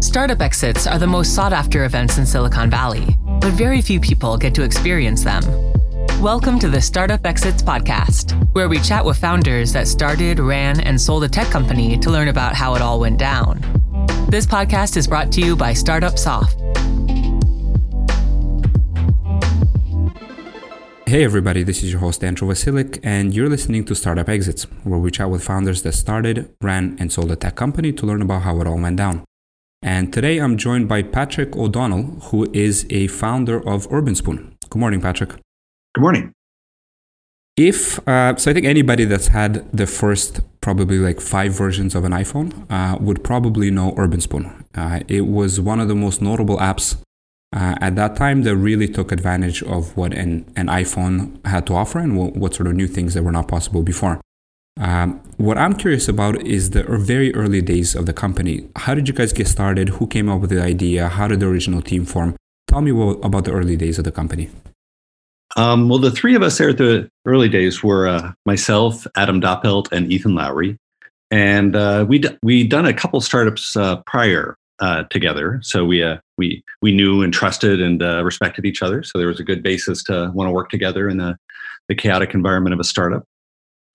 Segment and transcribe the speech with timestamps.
[0.00, 4.36] Startup exits are the most sought after events in Silicon Valley, but very few people
[4.36, 5.44] get to experience them.
[6.20, 11.00] Welcome to the Startup Exits Podcast, where we chat with founders that started, ran, and
[11.00, 13.60] sold a tech company to learn about how it all went down.
[14.28, 16.60] This podcast is brought to you by Startup Soft.
[21.08, 24.98] Hey everybody, this is your host Andrew Vasilik, and you're listening to Startup Exits, where
[24.98, 28.42] we chat with founders that started, ran, and sold a tech company to learn about
[28.42, 29.24] how it all went down.
[29.80, 34.54] And today I'm joined by Patrick O'Donnell, who is a founder of Urban Spoon.
[34.68, 35.30] Good morning, Patrick.
[35.94, 36.30] Good morning.
[37.56, 42.04] If uh, so, I think anybody that's had the first probably like five versions of
[42.04, 44.62] an iPhone uh, would probably know Urban Spoon.
[44.74, 46.98] Uh, it was one of the most notable apps
[47.54, 51.74] uh, at that time they really took advantage of what an, an iPhone had to
[51.74, 54.20] offer and what, what sort of new things that were not possible before.
[54.80, 58.68] Um, what I'm curious about is the very early days of the company.
[58.76, 59.88] How did you guys get started?
[59.88, 61.08] Who came up with the idea?
[61.08, 62.36] How did the original team form?
[62.68, 64.50] Tell me what, about the early days of the company.
[65.56, 69.40] Um, well, the three of us there at the early days were uh, myself, Adam
[69.40, 70.78] Doppelt, and Ethan Lowry.
[71.30, 76.02] And uh, we d- we done a couple startups uh, prior uh, together, so we
[76.02, 79.02] uh, we we knew and trusted and uh, respected each other.
[79.02, 81.36] So there was a good basis to want to work together in the,
[81.88, 83.24] the chaotic environment of a startup.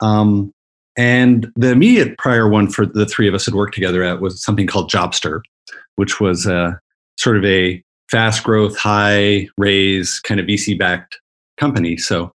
[0.01, 0.51] Um,
[0.95, 4.43] and the immediate prior one for the three of us had worked together at was
[4.43, 5.41] something called Jobster,
[5.95, 6.73] which was uh,
[7.17, 11.19] sort of a fast growth, high raise kind of VC backed
[11.57, 11.97] company.
[11.97, 12.31] So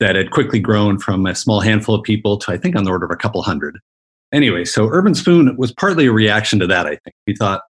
[0.00, 2.90] that had quickly grown from a small handful of people to I think on the
[2.90, 3.78] order of a couple hundred.
[4.32, 7.14] Anyway, so Urban Spoon was partly a reaction to that, I think.
[7.26, 7.62] We thought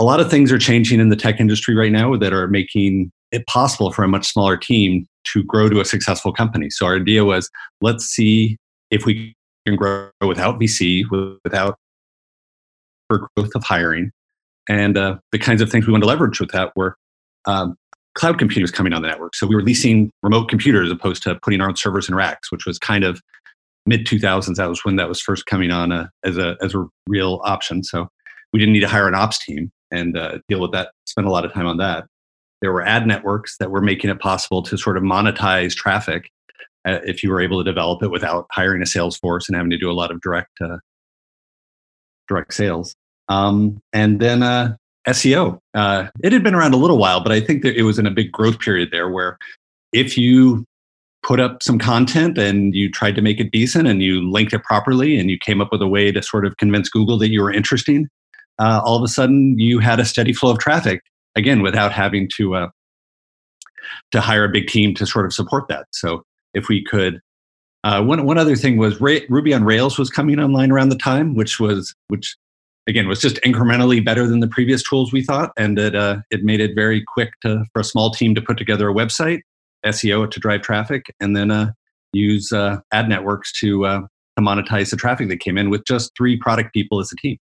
[0.00, 3.12] a lot of things are changing in the tech industry right now that are making
[3.32, 6.70] it possible for a much smaller team to grow to a successful company.
[6.70, 7.50] So our idea was
[7.82, 8.56] let's see
[8.90, 9.34] if we
[9.66, 11.04] can grow without VC,
[11.44, 11.76] without
[13.08, 14.10] for growth of hiring.
[14.70, 16.96] And uh, the kinds of things we wanted to leverage with that were
[17.44, 17.76] um,
[18.14, 19.34] cloud computing coming on the network.
[19.34, 22.50] So we were leasing remote computers as opposed to putting our own servers in racks,
[22.50, 23.20] which was kind of
[23.84, 24.54] mid 2000s.
[24.54, 27.84] That was when that was first coming on uh, as, a, as a real option.
[27.84, 28.08] So
[28.54, 31.30] we didn't need to hire an ops team and uh, deal with that, spend a
[31.30, 32.06] lot of time on that.
[32.60, 36.30] There were ad networks that were making it possible to sort of monetize traffic
[36.84, 39.70] uh, if you were able to develop it without hiring a sales force and having
[39.70, 40.76] to do a lot of direct uh,
[42.28, 42.94] direct sales.
[43.28, 44.76] Um, and then uh,
[45.08, 45.58] SEO.
[45.74, 48.06] Uh, it had been around a little while, but I think that it was in
[48.06, 49.38] a big growth period there where
[49.92, 50.64] if you
[51.22, 54.62] put up some content and you tried to make it decent and you linked it
[54.64, 57.42] properly and you came up with a way to sort of convince Google that you
[57.42, 58.08] were interesting,
[58.60, 61.02] uh, all of a sudden you had a steady flow of traffic
[61.34, 62.68] again without having to uh,
[64.12, 65.86] to hire a big team to sort of support that.
[65.92, 67.20] So if we could,
[67.84, 70.96] uh, one one other thing was Ra- Ruby on Rails was coming online around the
[70.96, 72.36] time, which was which
[72.86, 76.44] again was just incrementally better than the previous tools we thought, and it uh, it
[76.44, 79.40] made it very quick to for a small team to put together a website,
[79.86, 81.72] SEO to drive traffic, and then uh,
[82.12, 84.00] use uh, ad networks to uh,
[84.36, 87.38] to monetize the traffic that came in with just three product people as a team.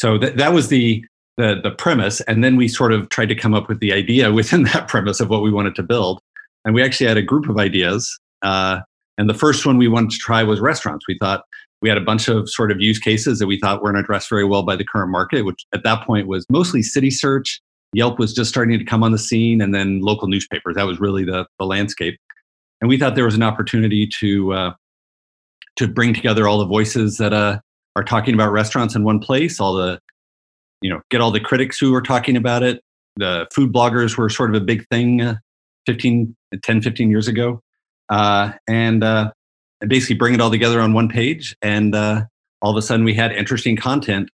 [0.00, 1.04] So that that was the
[1.36, 4.32] the the premise, and then we sort of tried to come up with the idea
[4.40, 6.20] within that premise of what we wanted to build,
[6.64, 8.18] and we actually had a group of ideas.
[8.40, 8.80] Uh,
[9.18, 11.06] and the first one we wanted to try was restaurants.
[11.06, 11.44] We thought
[11.82, 14.44] we had a bunch of sort of use cases that we thought weren't addressed very
[14.44, 17.60] well by the current market, which at that point was mostly Citysearch.
[17.92, 20.76] Yelp was just starting to come on the scene, and then local newspapers.
[20.76, 22.18] That was really the, the landscape.
[22.80, 24.72] And we thought there was an opportunity to uh,
[25.76, 27.58] to bring together all the voices that uh,
[27.96, 29.60] are talking about restaurants in one place.
[29.60, 30.00] All the
[30.80, 32.82] you know, get all the critics who are talking about it.
[33.16, 35.36] The food bloggers were sort of a big thing uh,
[35.86, 37.60] 15, 10, 15 years ago.
[38.08, 39.30] Uh, and uh,
[39.86, 41.54] basically bring it all together on one page.
[41.62, 42.24] And uh,
[42.62, 44.30] all of a sudden, we had interesting content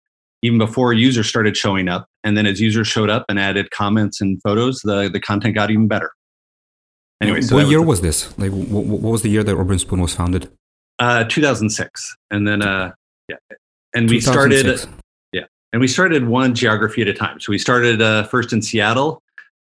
[0.44, 2.08] even before users started showing up.
[2.24, 5.70] And then as users showed up and added comments and photos, the, the content got
[5.70, 6.12] even better.
[7.22, 8.36] Anyway, so what year was, this?
[8.40, 10.52] Like, what, what, was the year that Urban Spoon was founded?
[10.98, 12.16] Uh, 2006.
[12.32, 12.94] And then, uh,
[13.32, 13.58] yeah.
[13.94, 14.80] And we started,
[15.34, 15.46] yeah.
[15.74, 17.40] And we started one geography at a time.
[17.40, 19.22] So we started uh, first in Seattle.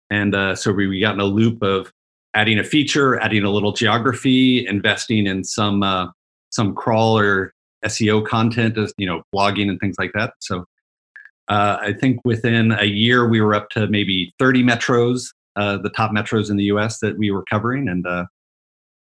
[0.10, 1.92] And uh, so we, we got in a loop of
[2.34, 6.08] adding a feature, adding a little geography, investing in some uh,
[6.50, 7.54] some crawl or
[7.86, 10.34] SEO content, as you know, blogging and things like that.
[10.40, 10.66] So
[11.48, 15.90] uh, I think within a year we were up to maybe 30 metros, uh, the
[15.90, 17.00] top metros in the U.S.
[17.00, 18.26] that we were covering, and uh,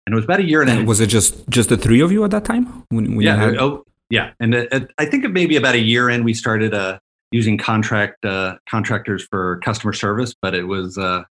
[0.06, 0.88] and it was about a year and, and a half.
[0.88, 2.84] Was it just just the three of you at that time?
[2.90, 3.36] When, when yeah.
[3.36, 3.56] Had...
[3.56, 4.32] Oh, yeah.
[4.40, 6.98] And I think maybe about a year in we started uh,
[7.30, 11.22] using contract uh, contractors for customer service, but it was uh,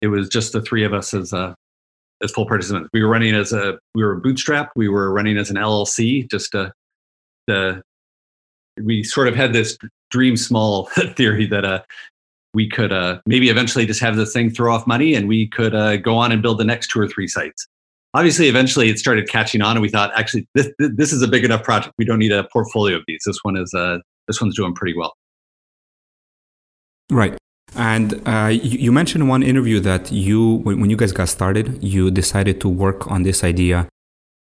[0.00, 1.54] it was just the three of us as uh,
[2.22, 2.90] as full participants.
[2.92, 4.70] We were running as a we were bootstrapped.
[4.76, 6.28] We were running as an LLC.
[6.30, 6.72] Just to,
[7.46, 7.82] the
[8.82, 9.76] we sort of had this
[10.10, 10.86] dream small
[11.16, 11.82] theory that uh,
[12.54, 15.74] we could uh, maybe eventually just have this thing throw off money and we could
[15.74, 17.66] uh, go on and build the next two or three sites.
[18.14, 21.44] Obviously, eventually it started catching on, and we thought, actually, this this is a big
[21.44, 21.94] enough project.
[21.98, 23.22] We don't need a portfolio of these.
[23.26, 25.14] This one is uh, this one's doing pretty well.
[27.10, 27.36] Right.
[27.76, 32.60] And uh, you, mentioned one interview that you, when you guys got started, you decided
[32.62, 33.88] to work on this idea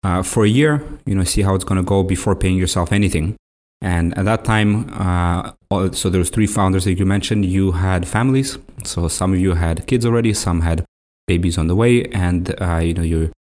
[0.04, 2.92] uh, for a year, you know, see how it's going to go before paying yourself
[2.92, 3.36] anything.
[3.82, 5.52] And at that time, uh,
[5.92, 7.44] so there was three founders that you mentioned.
[7.44, 10.84] You had families, so some of you had kids already, some had
[11.26, 13.32] babies on the way, and uh, you know, you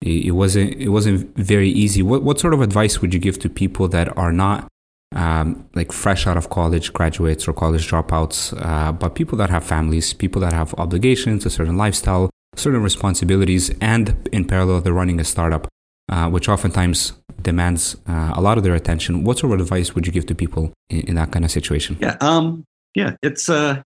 [0.00, 2.02] it wasn't it wasn't very easy.
[2.02, 4.68] What what sort of advice would you give to people that are not
[5.14, 9.64] um, like fresh out of college graduates or college dropouts, uh, but people that have
[9.64, 15.20] families, people that have obligations, a certain lifestyle, certain responsibilities, and in parallel, they're running
[15.20, 15.68] a startup,
[16.08, 19.24] uh, which oftentimes demands uh, a lot of their attention.
[19.24, 21.96] What sort of advice would you give to people in, in that kind of situation?
[22.00, 22.64] Yeah, um,
[22.94, 23.48] yeah, it's.
[23.48, 23.82] Uh,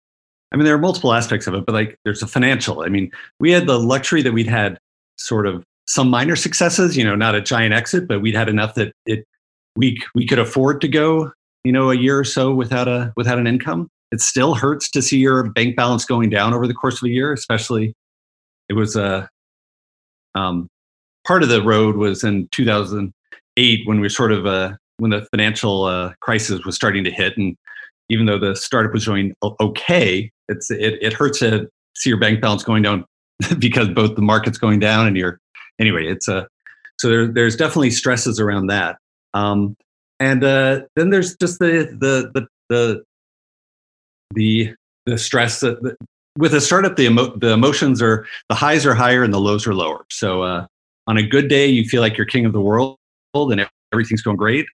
[0.51, 2.83] I mean, there are multiple aspects of it, but like, there's a financial.
[2.83, 4.77] I mean, we had the luxury that we'd had
[5.17, 6.97] sort of some minor successes.
[6.97, 9.25] You know, not a giant exit, but we'd had enough that it
[9.75, 11.31] we we could afford to go
[11.63, 15.01] you know a year or so without a without an income it still hurts to
[15.01, 17.93] see your bank balance going down over the course of a year especially
[18.69, 19.29] it was a
[20.35, 20.67] uh, um,
[21.25, 25.83] part of the road was in 2008 when we sort of uh, when the financial
[25.83, 27.55] uh, crisis was starting to hit and
[28.09, 32.41] even though the startup was doing okay it's it, it hurts to see your bank
[32.41, 33.05] balance going down
[33.59, 35.39] because both the market's going down and you're
[35.79, 36.47] anyway it's a
[36.99, 38.97] so there, there's definitely stresses around that
[39.33, 39.75] um,
[40.19, 43.03] and uh, then there's just the the the the
[44.33, 44.75] the,
[45.05, 45.95] the stress that, that
[46.37, 49.67] with a startup the emo- the emotions are the highs are higher and the lows
[49.67, 50.05] are lower.
[50.09, 50.65] So uh,
[51.07, 52.97] on a good day you feel like you're king of the world
[53.35, 54.65] and everything's going great.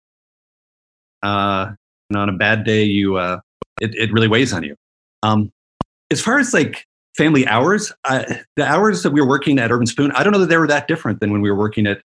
[1.22, 1.72] Uh,
[2.10, 3.40] and on a bad day you uh,
[3.81, 4.75] it it really weighs on you.
[5.24, 5.52] Um,
[6.12, 6.86] as far as like
[7.17, 10.50] family hours, the hours that we were working at Urban Spoon, I don't know that
[10.50, 12.01] they were that different than when we were working at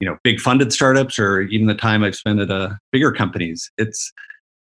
[0.00, 3.70] you know big funded startups or even the time I've spent at uh, bigger companies.
[3.78, 4.12] It's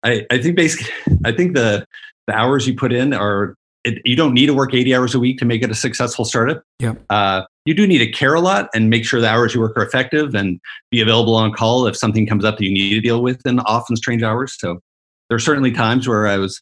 [0.02, 0.92] I, I think basically
[1.24, 1.86] I think the
[2.26, 3.54] the hours you put in are
[3.84, 6.24] it, you don't need to work 80 hours a week to make it a successful
[6.24, 6.62] startup.
[6.78, 6.94] Yeah.
[7.10, 9.76] Uh, you do need to care a lot and make sure the hours you work
[9.76, 10.60] are effective and
[10.90, 13.58] be available on call if something comes up that you need to deal with in
[13.60, 14.56] often strange hours.
[14.58, 14.80] So
[15.28, 16.60] there are certainly times where I was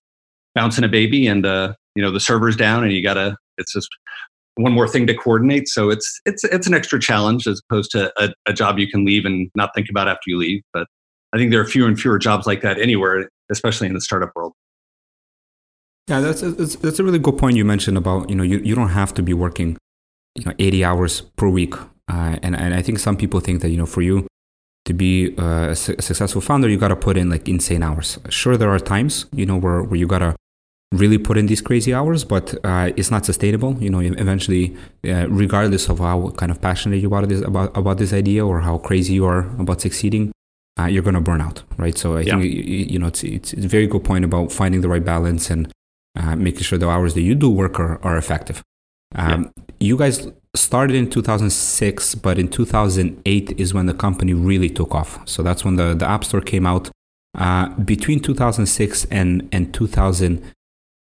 [0.54, 3.88] bouncing a baby and uh, you know the server's down and you gotta it's just
[4.56, 5.69] one more thing to coordinate.
[5.69, 9.04] So it's it's it's an extra challenge as opposed to a, a, job you can
[9.04, 10.62] leave and not think about after you leave.
[10.72, 10.87] But
[11.32, 14.31] I think there are fewer and fewer jobs like that anywhere, especially in the startup
[14.34, 14.52] world.
[16.08, 18.75] Yeah, that's a, that's a really good point you mentioned about you know you, you
[18.75, 19.76] don't have to be working
[20.34, 21.75] you know 80 hours per week,
[22.08, 24.26] uh, and and I think some people think that you know for you
[24.86, 28.19] to be a successful founder you got to put in like insane hours.
[28.28, 30.34] Sure, there are times you know where where you got to
[30.92, 33.76] really put in these crazy hours, but uh, it's not sustainable.
[33.81, 34.76] You know, eventually,
[35.06, 38.60] uh, regardless of how kind of passionate you are this, about about this idea or
[38.60, 40.32] how crazy you are about succeeding,
[40.78, 41.96] uh, you're going to burn out, right?
[41.96, 42.38] So I yeah.
[42.38, 45.50] think you know it's, it's, it's a very good point about finding the right balance
[45.50, 45.70] and
[46.19, 48.62] uh, making sure the hours that you do work are, are effective.
[49.14, 49.64] Um, yeah.
[49.81, 55.26] You guys started in 2006, but in 2008 is when the company really took off.
[55.26, 56.91] So that's when the, the App Store came out.
[57.38, 60.43] Uh, between 2006 and, and 2000,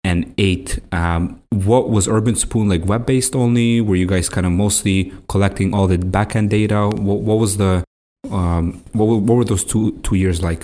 [0.07, 0.79] and eight.
[0.93, 2.85] Um, what was Urban Spoon like?
[2.85, 3.81] Web based only?
[3.81, 6.87] Were you guys kind of mostly collecting all the backend data?
[6.87, 7.83] What, what was the
[8.31, 10.63] um, what, what were those two two years like?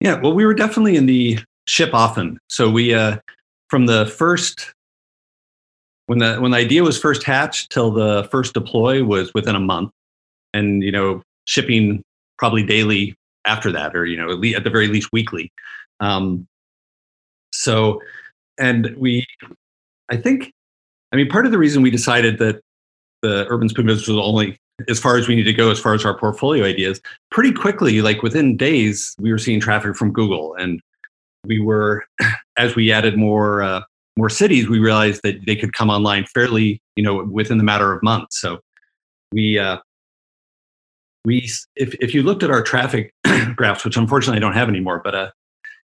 [0.00, 2.38] Yeah, well, we were definitely in the ship often.
[2.48, 3.18] So we uh,
[3.68, 4.72] from the first
[6.06, 9.60] when the when the idea was first hatched till the first deploy was within a
[9.60, 9.90] month,
[10.54, 12.02] and you know shipping
[12.38, 13.14] probably daily
[13.44, 15.52] after that, or you know at, at the very least weekly.
[16.00, 16.46] Um,
[17.52, 18.00] so
[18.58, 19.26] and we,
[20.08, 20.52] I think,
[21.12, 22.60] I mean, part of the reason we decided that
[23.22, 25.94] the urban spoon business was only as far as we need to go as far
[25.94, 30.54] as our portfolio ideas pretty quickly like within days we were seeing traffic from google.
[30.56, 30.80] And
[31.44, 32.04] we were
[32.58, 33.82] as we added more uh,
[34.16, 37.92] more cities we realized that they could come online fairly you know within the matter
[37.92, 38.40] of months.
[38.40, 38.58] So
[39.32, 39.78] we uh,
[41.24, 43.12] we if, if you looked at our traffic
[43.56, 45.30] graphs which unfortunately i don't have anymore but uh,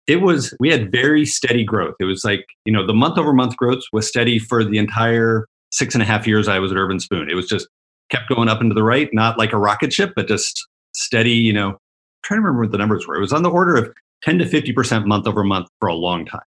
[0.07, 3.33] it was we had very steady growth it was like you know the month over
[3.33, 6.77] month growth was steady for the entire six and a half years i was at
[6.77, 7.67] urban spoon it was just
[8.09, 11.53] kept going up into the right not like a rocket ship but just steady you
[11.53, 11.77] know I'm
[12.23, 13.93] trying to remember what the numbers were it was on the order of
[14.23, 16.41] 10 to 50% month over month for a long time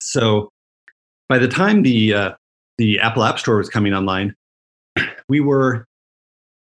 [0.00, 0.50] so
[1.28, 2.32] by the time the uh,
[2.78, 4.34] the apple app store was coming online
[5.28, 5.86] we were,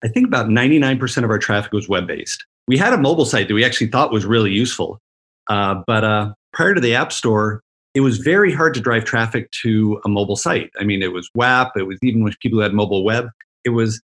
[0.02, 2.44] I think about 99% of our traffic was web based.
[2.68, 5.00] We had a mobile site that we actually thought was really useful.
[5.48, 7.62] Uh, but uh, prior to the App Store,
[7.94, 10.70] it was very hard to drive traffic to a mobile site.
[10.80, 13.28] I mean, it was WAP, it was even with people who had mobile web.
[13.64, 14.00] It was,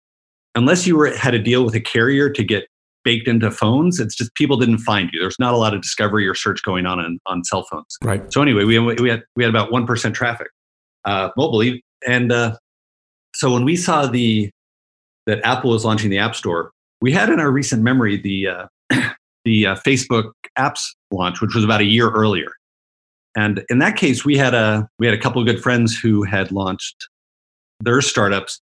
[0.55, 2.67] unless you were, had a deal with a carrier to get
[3.05, 5.21] baked into phones, it's just people didn't find you.
[5.21, 7.99] There's not a lot of discovery or search going on on, on cell phones.
[8.03, 8.33] Right.
[8.33, 10.49] So anyway, we, we had we had about one percent traffic
[11.05, 12.57] uh, mobile, and uh,
[13.35, 14.50] so when we saw the
[15.26, 16.71] that Apple was launching the App Store,
[17.03, 18.67] we had in our recent memory the uh,
[19.44, 22.50] the uh, Facebook apps launch, which was about a year earlier.
[23.36, 26.22] And in that case, we had a we had a couple of good friends who
[26.22, 27.08] had launched
[27.80, 28.60] their startups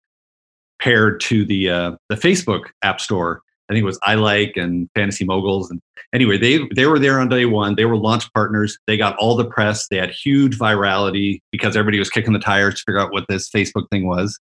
[0.79, 3.41] paired to the uh, the Facebook App Store.
[3.69, 5.71] I think it was iLike and Fantasy Moguls.
[5.71, 5.81] And
[6.13, 7.75] anyway, they they were there on day one.
[7.75, 8.77] They were launch partners.
[8.87, 9.87] They got all the press.
[9.87, 13.49] They had huge virality because everybody was kicking the tires to figure out what this
[13.49, 14.39] Facebook thing was.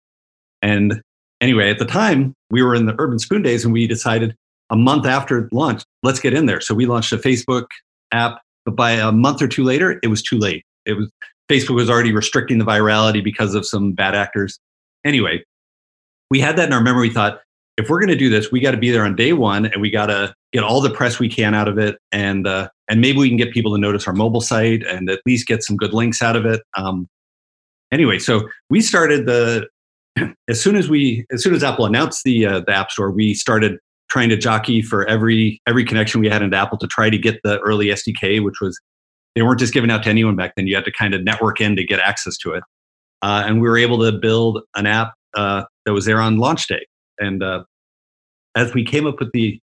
[0.61, 1.01] And
[1.41, 4.35] anyway, at the time, we were in the Urban Spoon days, and we decided
[4.69, 6.61] a month after launch, let's get in there.
[6.61, 7.65] So we launched a Facebook
[8.11, 10.63] app, but by a month or two later, it was too late.
[10.85, 11.09] It was
[11.49, 14.59] Facebook was already restricting the virality because of some bad actors.
[15.03, 15.43] Anyway,
[16.29, 17.07] we had that in our memory.
[17.07, 17.39] We thought,
[17.77, 19.81] if we're going to do this, we got to be there on day one, and
[19.81, 23.01] we got to get all the press we can out of it, and uh, and
[23.01, 25.75] maybe we can get people to notice our mobile site, and at least get some
[25.75, 26.61] good links out of it.
[26.77, 27.07] Um,
[27.91, 29.67] anyway, so we started the
[30.47, 33.33] as soon as we as soon as Apple announced the uh, the App Store, we
[33.33, 37.17] started trying to jockey for every every connection we had into Apple to try to
[37.17, 38.79] get the early SDK, which was
[39.35, 40.67] they weren't just given out to anyone back then.
[40.67, 42.63] You had to kind of network in to get access to it,
[43.21, 46.67] uh, and we were able to build an app uh, that was there on launch
[46.67, 46.85] day.
[47.19, 47.63] And uh,
[48.55, 49.59] as we came up with the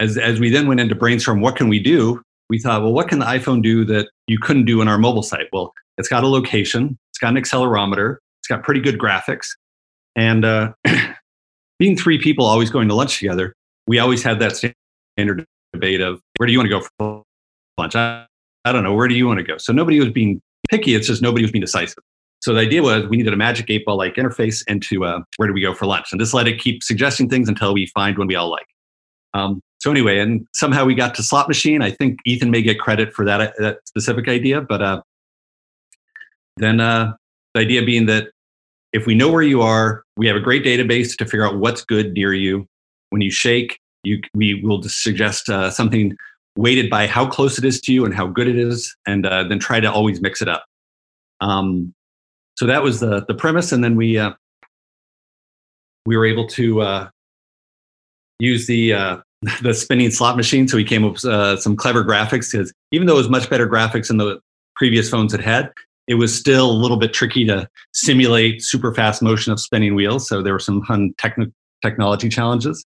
[0.00, 2.22] as as we then went into brainstorm, what can we do?
[2.50, 5.22] We thought, well, what can the iPhone do that you couldn't do on our mobile
[5.22, 5.46] site?
[5.52, 9.48] Well, it's got a location, it's got an accelerometer, it's got pretty good graphics,
[10.16, 10.72] and uh,
[11.78, 13.54] being three people always going to lunch together,
[13.88, 17.22] we always had that standard debate of where do you want to go for
[17.78, 17.96] lunch?
[17.96, 18.26] I,
[18.64, 18.94] I don't know.
[18.94, 19.56] Where do you want to go?
[19.58, 20.40] So nobody was being
[20.70, 20.94] picky.
[20.94, 22.04] It's just nobody was being decisive.
[22.40, 25.48] So the idea was we needed a magic eight ball like interface into uh, where
[25.48, 26.08] do we go for lunch?
[26.12, 28.66] And just let it keep suggesting things until we find one we all like.
[29.34, 31.82] Um, so anyway, and somehow we got to slot machine.
[31.82, 35.02] I think Ethan may get credit for that, that specific idea, but uh,
[36.58, 37.12] then uh,
[37.54, 38.28] the idea being that
[38.92, 41.84] if we know where you are, we have a great database to figure out what's
[41.84, 42.66] good near you.
[43.10, 46.16] When you shake, you, we will suggest uh, something
[46.56, 49.44] weighted by how close it is to you and how good it is, and uh,
[49.44, 50.64] then try to always mix it up.
[51.40, 51.94] Um,
[52.56, 54.32] so that was the the premise, and then we uh,
[56.06, 57.08] we were able to uh,
[58.38, 59.16] use the uh,
[59.62, 60.66] the spinning slot machine.
[60.66, 63.48] So we came up with uh, some clever graphics because even though it was much
[63.48, 64.40] better graphics than the
[64.74, 65.70] previous phones had had,
[66.06, 70.26] it was still a little bit tricky to simulate super fast motion of spinning wheels.
[70.28, 72.84] So there were some fun techn- technology challenges.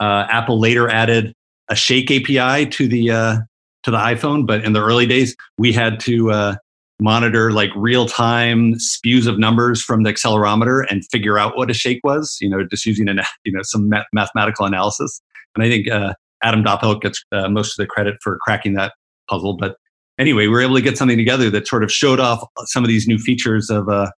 [0.00, 1.34] Uh, Apple later added
[1.68, 3.36] a Shake API to the uh,
[3.82, 6.56] to the iPhone, but in the early days, we had to uh,
[7.00, 11.74] monitor like real time spews of numbers from the accelerometer and figure out what a
[11.74, 12.38] shake was.
[12.40, 15.20] You know, just using an you know some math- mathematical analysis.
[15.54, 18.92] And I think uh, Adam Doppelt gets uh, most of the credit for cracking that
[19.28, 19.56] puzzle.
[19.56, 19.76] But
[20.18, 22.88] anyway, we were able to get something together that sort of showed off some of
[22.88, 24.10] these new features of uh,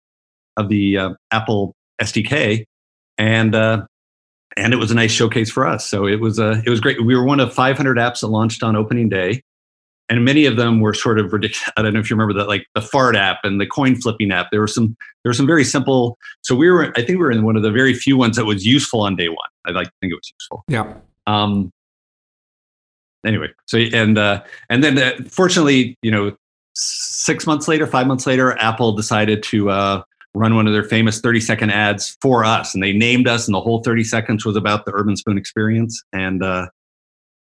[0.56, 2.64] of the Apple SDK,
[3.18, 3.86] and uh,
[4.56, 5.86] and it was a nice showcase for us.
[5.86, 7.04] So it was uh, it was great.
[7.04, 9.42] We were one of 500 apps that launched on opening day,
[10.08, 11.70] and many of them were sort of ridiculous.
[11.76, 14.32] I don't know if you remember that, like the fart app and the coin flipping
[14.32, 14.48] app.
[14.50, 16.18] There were some there were some very simple.
[16.42, 18.44] So we were, I think, we were in one of the very few ones that
[18.44, 19.38] was useful on day one.
[19.66, 20.64] I like to think it was useful.
[20.68, 20.94] Yeah.
[21.26, 21.70] Um,
[23.24, 26.36] anyway, so and uh, and then uh, fortunately, you know,
[26.74, 30.02] six months later, five months later, Apple decided to uh,
[30.34, 33.54] run one of their famous 30 second ads for us, and they named us, and
[33.54, 36.68] the whole 30 seconds was about the Urban Spoon experience, and uh,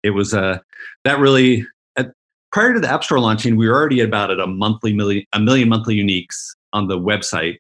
[0.02, 0.59] it was uh,
[1.04, 1.66] that really.
[1.97, 2.12] At,
[2.52, 5.25] prior to the App Store launching, we were already at about at a monthly million,
[5.33, 6.37] a million monthly uniques
[6.73, 7.57] on the website,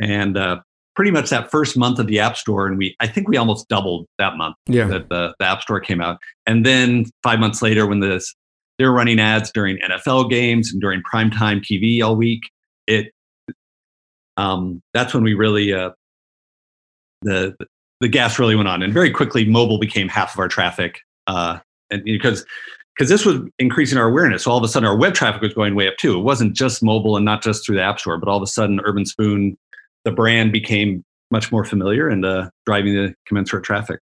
[0.00, 0.60] and uh,
[0.94, 3.68] pretty much that first month of the App Store, and we I think we almost
[3.68, 4.86] doubled that month Yeah.
[4.88, 6.18] that the, the App Store came out.
[6.46, 8.34] And then five months later, when this
[8.78, 12.42] they were running ads during NFL games and during primetime TV all week,
[12.86, 13.10] it
[14.36, 15.90] um, that's when we really uh,
[17.22, 17.56] the
[18.00, 21.58] the gas really went on, and very quickly mobile became half of our traffic, uh,
[21.90, 22.44] and because
[22.96, 24.44] because this was increasing our awareness.
[24.44, 26.18] So all of a sudden, our web traffic was going way up too.
[26.18, 28.46] It wasn't just mobile and not just through the App Store, but all of a
[28.46, 29.56] sudden, Urban Spoon,
[30.04, 34.00] the brand became much more familiar and uh, driving the commensurate traffic.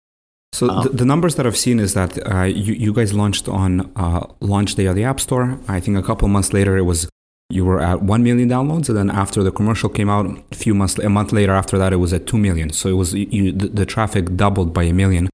[0.52, 3.48] So Um, the, the numbers that I've seen is that uh, you, you guys launched
[3.48, 5.58] on uh, launch day of the App Store.
[5.68, 7.08] I think a couple months later it was
[7.52, 10.74] you were at 1 million downloads and then after the commercial came out a few
[10.74, 12.70] months a month later after that it was at 2 million.
[12.70, 15.28] So it was you, the, the traffic doubled by a million.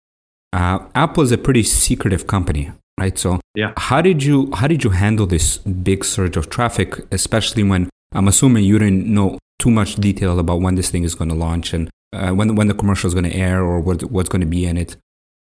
[0.53, 3.19] Uh, apple is a pretty secretive company right?
[3.19, 3.73] So yeah.
[3.77, 8.29] how did you how did you handle this big surge of traffic especially when i'm
[8.29, 11.73] assuming you didn't know too much detail about when this thing is going to launch
[11.73, 14.47] and uh, when when the commercial is going to air or what, what's going to
[14.47, 14.97] be in it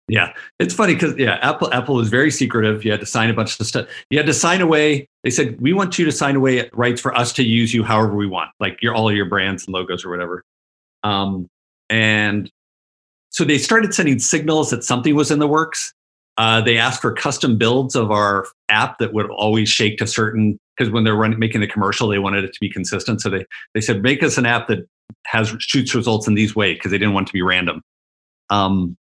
[0.10, 2.84] yeah, it's funny because yeah, Apple Apple was very secretive.
[2.84, 3.88] You had to sign a bunch of stuff.
[4.10, 5.08] You had to sign away.
[5.24, 8.14] They said we want you to sign away rights for us to use you however
[8.14, 10.44] we want, like your all your brands and logos or whatever.
[11.04, 11.48] Um,
[11.90, 12.52] and
[13.30, 15.94] so they started sending signals that something was in the works.
[16.38, 20.60] Uh, they asked for custom builds of our app that would always shake to certain
[20.76, 23.22] because when they're running making the commercial, they wanted it to be consistent.
[23.22, 24.80] So they they said make us an app that
[25.28, 27.82] has shoots results in these ways because they didn't want it to be random.
[28.50, 28.98] Um,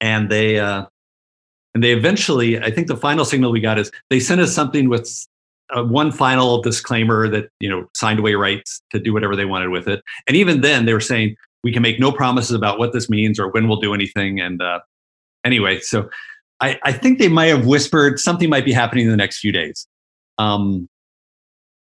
[0.00, 0.84] and they uh,
[1.74, 4.88] and they eventually i think the final signal we got is they sent us something
[4.88, 5.26] with
[5.74, 9.70] uh, one final disclaimer that you know signed away rights to do whatever they wanted
[9.70, 10.02] with it.
[10.26, 13.40] And even then they were saying we can make no promises about what this means
[13.40, 14.80] or when we'll do anything and uh,
[15.44, 16.08] anyway so
[16.60, 19.52] I, I think they might have whispered something might be happening in the next few
[19.52, 19.86] days.
[20.38, 20.88] Um,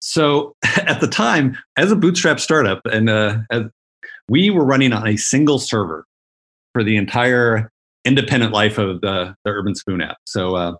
[0.00, 3.62] so at the time as a bootstrap startup and uh, as,
[4.28, 6.06] we were running on a single server
[6.72, 7.70] for the entire
[8.04, 10.16] independent life of the, the Urban Spoon app.
[10.24, 10.74] So uh,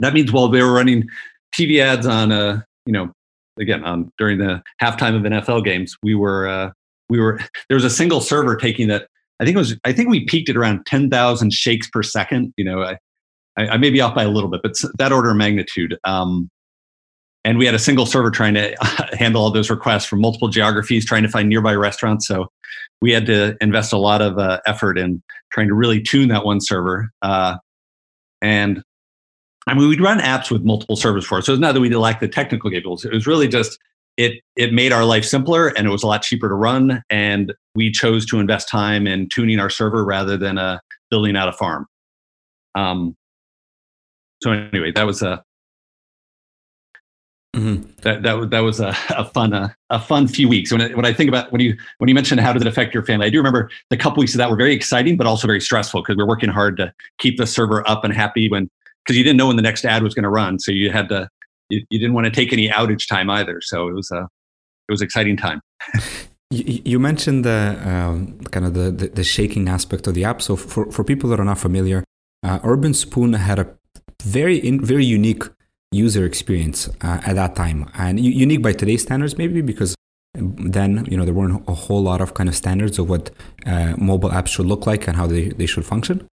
[0.00, 1.08] that means while they were running
[1.54, 3.12] TV ads on, uh, you know,
[3.58, 6.70] again on during the halftime of NFL games, we were uh,
[7.08, 9.08] we were there was a single server taking that.
[9.40, 12.52] I think it was I think we peaked at around ten thousand shakes per second.
[12.56, 12.98] You know, I,
[13.56, 15.98] I, I may be off by a little bit, but that order of magnitude.
[16.04, 16.50] Um,
[17.42, 18.76] and we had a single server trying to
[19.18, 22.26] handle all those requests from multiple geographies, trying to find nearby restaurants.
[22.26, 22.48] So
[23.00, 26.44] we had to invest a lot of uh, effort in trying to really tune that
[26.44, 27.10] one server.
[27.22, 27.56] Uh,
[28.42, 28.82] and
[29.66, 31.44] I mean, we'd run apps with multiple servers for it.
[31.44, 33.04] So it's not that we lacked the technical capabilities.
[33.04, 33.78] It was really just
[34.16, 37.02] it it made our life simpler and it was a lot cheaper to run.
[37.10, 40.78] And we chose to invest time in tuning our server rather than uh,
[41.10, 41.86] building out a farm.
[42.74, 43.16] Um,
[44.42, 45.42] so anyway, that was a
[47.54, 47.90] Mm-hmm.
[48.02, 50.70] That that was that was a, a fun uh, a fun few weeks.
[50.70, 52.94] When I, when I think about when you when you mentioned how did it affect
[52.94, 55.48] your family, I do remember the couple weeks of that were very exciting, but also
[55.48, 58.70] very stressful because we are working hard to keep the server up and happy when
[59.04, 61.08] because you didn't know when the next ad was going to run, so you had
[61.08, 61.28] to
[61.70, 63.60] you, you, didn't want to take any outage time either.
[63.60, 64.28] So it was a
[64.88, 65.60] it was exciting time.
[66.50, 70.40] you, you mentioned the um, kind of the, the, the shaking aspect of the app.
[70.40, 72.04] So for for people that are not familiar,
[72.44, 73.74] uh, Urbanspoon had a
[74.22, 75.44] very in, very unique
[75.92, 77.90] user experience uh, at that time.
[77.94, 79.94] And unique by today's standards maybe because
[80.34, 83.30] then you know there weren't a whole lot of kind of standards of what
[83.66, 86.26] uh, mobile apps should look like and how they, they should function.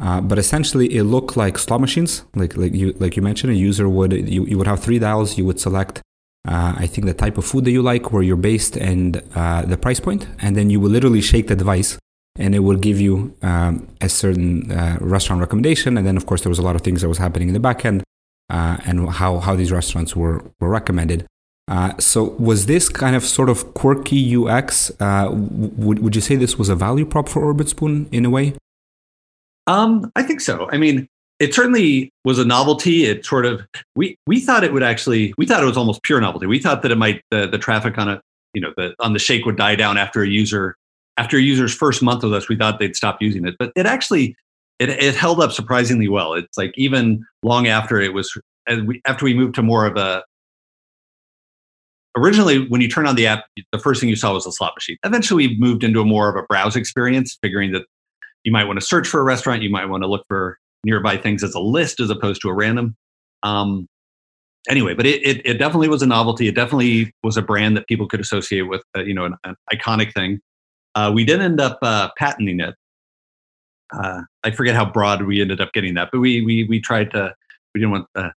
[0.00, 2.24] Uh, but essentially it looked like slot machines.
[2.34, 5.38] Like like you like you mentioned a user would you, you would have three dials.
[5.38, 6.02] You would select
[6.46, 9.62] uh, I think the type of food that you like where you're based and uh,
[9.62, 10.26] the price point.
[10.40, 11.96] And then you would literally shake the device
[12.36, 15.96] and it will give you um, a certain uh, restaurant recommendation.
[15.96, 17.60] And then of course there was a lot of things that was happening in the
[17.60, 18.02] back end
[18.50, 21.26] uh, and how, how these restaurants were, were recommended.
[21.66, 24.92] Uh, so was this kind of sort of quirky UX?
[25.00, 28.54] Uh, would, would you say this was a value prop for Urbanspoon in a way?
[29.66, 30.68] Um, I think so.
[30.70, 31.08] I mean,
[31.40, 33.04] it certainly was a novelty.
[33.04, 36.20] It sort of we we thought it would actually we thought it was almost pure
[36.20, 36.46] novelty.
[36.46, 38.20] We thought that it might the, the traffic on it
[38.54, 40.76] you know the on the shake would die down after a user
[41.16, 42.48] after a user's first month with us.
[42.48, 44.36] We thought they'd stop using it, but it actually
[44.78, 46.34] it, it held up surprisingly well.
[46.34, 48.36] It's like even long after it was
[49.06, 50.24] after we moved to more of a
[52.16, 54.72] originally when you turn on the app the first thing you saw was a slot
[54.76, 54.96] machine.
[55.04, 57.84] Eventually we moved into a more of a browse experience figuring that
[58.44, 61.16] you might want to search for a restaurant you might want to look for nearby
[61.16, 62.94] things as a list as opposed to a random
[63.42, 63.86] um,
[64.68, 66.48] anyway but it, it, it, definitely was a novelty.
[66.48, 69.56] It definitely was a brand that people could associate with uh, you know an, an,
[69.72, 70.40] iconic thing.
[70.94, 72.74] Uh, we did end up uh, patenting it
[74.02, 77.10] uh, I forget how broad we ended up getting that, but we we we tried
[77.12, 77.34] to
[77.74, 78.30] we didn't want uh,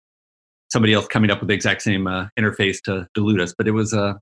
[0.70, 3.72] somebody else coming up with the exact same uh, interface to dilute us, but it
[3.72, 4.14] was uh,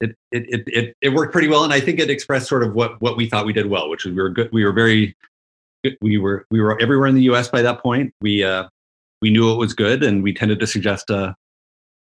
[0.00, 2.74] it, it it it it worked pretty well, and I think it expressed sort of
[2.74, 5.16] what what we thought we did well, which is we were good, we were very
[5.84, 7.48] good, we were we were everywhere in the U.S.
[7.48, 8.12] by that point.
[8.20, 8.68] We uh,
[9.20, 11.34] we knew it was good, and we tended to suggest uh,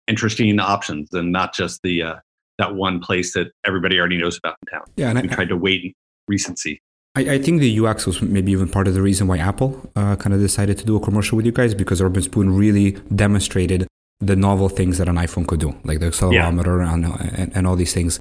[0.07, 2.15] interesting options, and not just the uh,
[2.59, 4.85] that one place that everybody already knows about in town.
[4.97, 5.95] Yeah, and we I, tried to wait
[6.27, 6.81] recency.
[7.17, 10.15] I, I, think the UX was maybe even part of the reason why Apple uh,
[10.17, 13.87] kind of decided to do a commercial with you guys because Urban Spoon really demonstrated
[14.19, 16.93] the novel things that an iPhone could do, like the accelerometer yeah.
[16.93, 17.05] and,
[17.39, 18.19] and, and, all these things.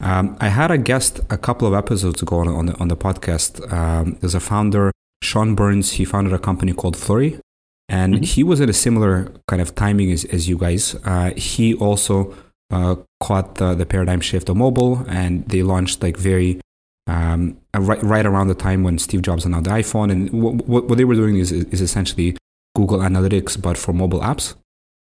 [0.00, 2.96] Um, I had a guest a couple of episodes ago on, on, the, on the
[2.96, 3.72] podcast.
[3.72, 5.92] Um, there's a founder, Sean Byrnes.
[5.92, 7.40] He founded a company called Flurry.
[7.88, 8.22] and mm-hmm.
[8.22, 10.94] he was at a similar kind of timing as, as you guys.
[11.04, 12.32] Uh, he also
[12.70, 16.60] uh, caught the, the paradigm shift of mobile, and they launched like very
[17.06, 20.10] um, right right around the time when Steve Jobs announced the iPhone.
[20.10, 22.36] And what, what, they were doing is is essentially
[22.74, 24.54] Google Analytics, but for mobile apps.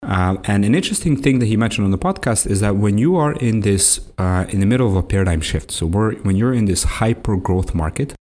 [0.03, 3.16] Uh, and an interesting thing that he mentioned on the podcast is that when you
[3.16, 6.66] are in this uh, in the middle of a paradigm shift, so when you're in
[6.66, 8.14] this hyper growth market,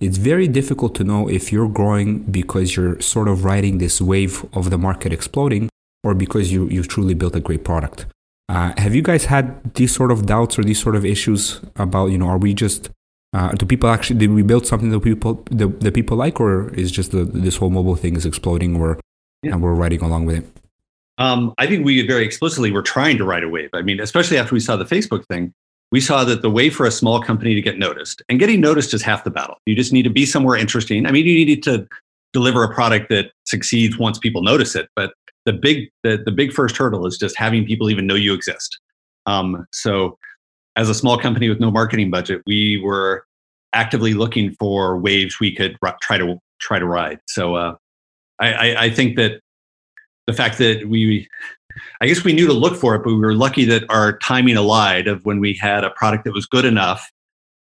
[0.00, 4.44] it's very difficult to know if you're growing because you're sort of riding this wave
[4.52, 5.68] of the market exploding
[6.02, 8.06] or because you, you've truly built a great product.
[8.48, 12.06] Uh, have you guys had these sort of doubts or these sort of issues about,
[12.06, 12.90] you know, are we just,
[13.32, 16.72] uh, do people actually, did we build something that people, the, the people like, or
[16.74, 19.00] is just the, this whole mobile thing is exploding or,
[19.42, 19.52] yeah.
[19.52, 20.46] and we're riding along with it?
[21.18, 23.70] Um, I think we very explicitly were trying to ride a wave.
[23.72, 25.52] I mean, especially after we saw the Facebook thing,
[25.92, 28.94] we saw that the way for a small company to get noticed, and getting noticed
[28.94, 29.56] is half the battle.
[29.66, 31.06] You just need to be somewhere interesting.
[31.06, 31.86] I mean, you need to
[32.32, 35.12] deliver a product that succeeds once people notice it, but
[35.44, 38.80] the big the, the big first hurdle is just having people even know you exist.
[39.26, 40.18] Um, so,
[40.76, 43.24] as a small company with no marketing budget, we were
[43.72, 47.18] actively looking for waves we could r- try to try to ride.
[47.26, 47.74] So, uh,
[48.38, 49.40] I, I, I think that
[50.26, 51.28] the fact that we
[52.00, 54.56] I guess we knew to look for it, but we were lucky that our timing
[54.56, 57.08] allied of when we had a product that was good enough.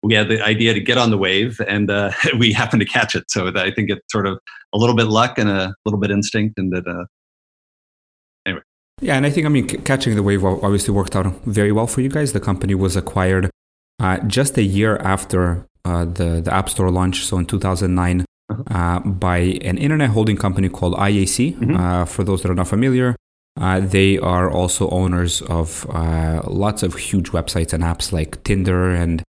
[0.03, 3.15] We had the idea to get on the wave, and uh, we happened to catch
[3.15, 3.31] it.
[3.31, 4.39] So I think it's sort of
[4.73, 6.87] a little bit luck and a little bit instinct, and that.
[6.87, 7.05] Uh.
[9.03, 12.01] Yeah, and I think I mean catching the wave obviously worked out very well for
[12.01, 12.33] you guys.
[12.33, 13.51] The company was acquired
[14.01, 18.25] uh, just a year after uh, the the App Store launch, so in 2009.
[18.51, 18.63] Uh-huh.
[18.71, 21.57] Uh, by an internet holding company called IAC.
[21.57, 21.77] Mm-hmm.
[21.77, 23.17] Uh, for those that are not familiar,
[23.61, 28.91] uh, they are also owners of uh, lots of huge websites and apps like Tinder
[28.91, 29.23] and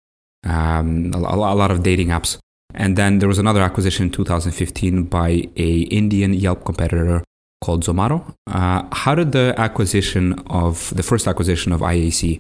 [0.45, 2.39] um, a, a, lot of dating apps.
[2.75, 7.23] And then there was another acquisition in 2015 by a Indian Yelp competitor
[7.63, 8.35] called Zomato.
[8.47, 12.39] Uh, how did the acquisition of the first acquisition of IAC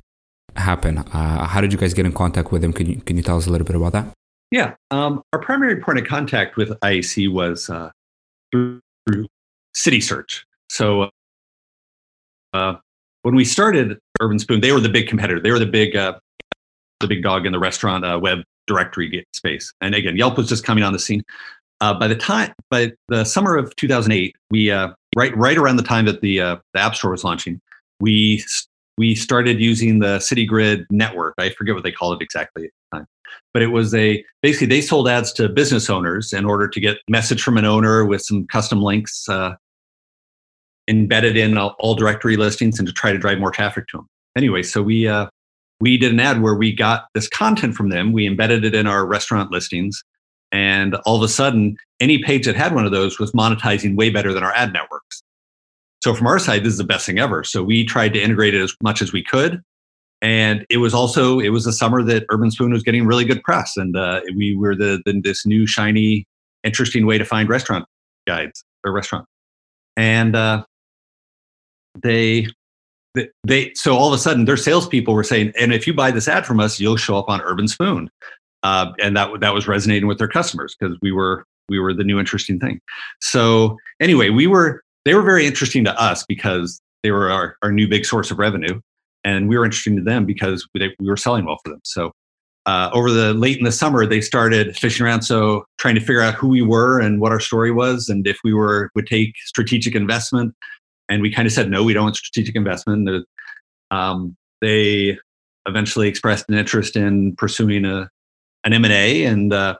[0.56, 0.98] happen?
[0.98, 2.72] Uh, how did you guys get in contact with them?
[2.72, 4.06] Can you can you tell us a little bit about that?
[4.50, 7.90] Yeah, um, our primary point of contact with IAC was uh,
[8.50, 9.26] through, through
[9.74, 10.42] Citysearch.
[10.68, 11.08] So
[12.52, 12.74] uh,
[13.22, 15.40] when we started Urban Spoon, they were the big competitor.
[15.40, 16.18] They were the big, uh,
[17.00, 19.72] the big dog in the restaurant uh, web directory space.
[19.80, 21.22] And again, Yelp was just coming on the scene.
[21.80, 25.82] Uh, by the time, by the summer of 2008, we uh, right right around the
[25.82, 27.60] time that the uh, the App Store was launching,
[28.00, 28.44] we
[28.98, 31.34] we started using the CityGrid network.
[31.38, 33.06] I forget what they called it exactly at the time,
[33.52, 36.98] but it was a basically they sold ads to business owners in order to get
[37.08, 39.54] message from an owner with some custom links uh,
[40.88, 44.06] embedded in all, directory listings and to try to drive more traffic to them.
[44.36, 45.26] Anyway, so we uh,
[45.80, 48.12] we did an ad where we got this content from them.
[48.12, 50.02] We embedded it in our restaurant listings,
[50.52, 54.10] and all of a sudden, any page that had one of those was monetizing way
[54.10, 55.22] better than our ad networks.
[56.02, 57.42] So from our side, this is the best thing ever.
[57.44, 59.62] So we tried to integrate it as much as we could,
[60.20, 63.42] and it was also it was a summer that Urban Spoon was getting really good
[63.42, 66.26] press, and uh, we were the, the this new shiny,
[66.64, 67.86] interesting way to find restaurant
[68.26, 69.26] guides or restaurant.
[69.96, 70.64] And uh,
[72.02, 72.48] they
[73.44, 76.28] they so all of a sudden their salespeople were saying, and if you buy this
[76.28, 78.10] ad from us, you'll show up on Urban Spoon,
[78.62, 82.04] uh, and that that was resonating with their customers because we were we were the
[82.04, 82.80] new interesting thing.
[83.20, 87.72] So anyway, we were they were very interesting to us because they were our, our
[87.72, 88.80] new big source of revenue,
[89.24, 91.80] and we were interesting to them because we, we were selling well for them.
[91.84, 92.12] So
[92.66, 96.22] uh, over the late in the summer, they started fishing around, so trying to figure
[96.22, 99.34] out who we were and what our story was, and if we were would take
[99.46, 100.54] strategic investment
[101.08, 103.26] and we kind of said no we don't want strategic investment
[103.90, 105.18] um, they
[105.66, 108.08] eventually expressed an interest in pursuing a
[108.64, 109.76] an m&a and uh,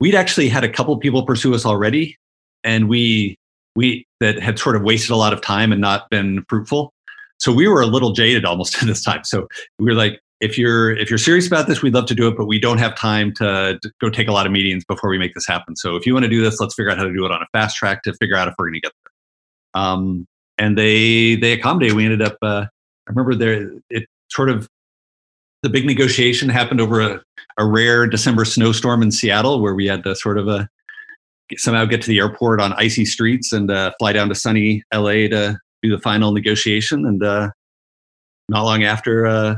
[0.00, 2.16] we'd actually had a couple people pursue us already
[2.64, 3.36] and we
[3.74, 6.92] we that had sort of wasted a lot of time and not been fruitful
[7.38, 9.46] so we were a little jaded almost at this time so
[9.78, 12.36] we were like if you're if you're serious about this we'd love to do it
[12.36, 15.18] but we don't have time to, to go take a lot of meetings before we
[15.18, 17.12] make this happen so if you want to do this let's figure out how to
[17.12, 19.12] do it on a fast track to figure out if we're going to get there
[19.74, 20.26] um,
[20.58, 21.96] and they they accommodated.
[21.96, 22.36] We ended up.
[22.42, 22.66] Uh,
[23.06, 24.68] I remember there it sort of
[25.62, 27.22] the big negotiation happened over a,
[27.58, 30.66] a rare December snowstorm in Seattle, where we had to sort of uh,
[31.56, 35.28] somehow get to the airport on icy streets and uh, fly down to sunny LA
[35.28, 37.06] to do the final negotiation.
[37.06, 37.50] And uh,
[38.48, 39.56] not long after uh,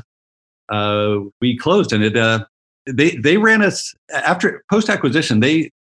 [0.71, 2.45] uh, we closed, and it uh,
[2.87, 5.41] they they ran us after post acquisition.
[5.41, 5.71] They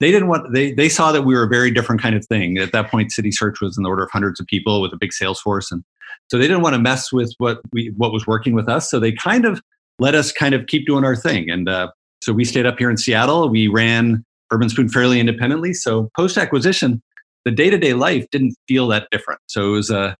[0.00, 2.58] they didn't want they they saw that we were a very different kind of thing.
[2.58, 4.96] At that point, City Search was in the order of hundreds of people with a
[4.96, 5.82] big sales force, and
[6.28, 8.90] so they didn't want to mess with what we what was working with us.
[8.90, 9.60] So they kind of
[9.98, 11.88] let us kind of keep doing our thing, and uh,
[12.22, 13.48] so we stayed up here in Seattle.
[13.48, 15.72] We ran Urban Spoon fairly independently.
[15.72, 17.02] So post acquisition,
[17.44, 19.40] the day to day life didn't feel that different.
[19.46, 20.14] So it was uh,